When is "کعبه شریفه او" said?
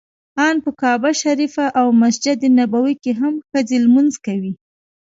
0.81-1.87